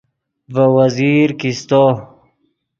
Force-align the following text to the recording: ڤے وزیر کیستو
ڤے 0.53 0.65
وزیر 0.75 1.27
کیستو 1.39 1.83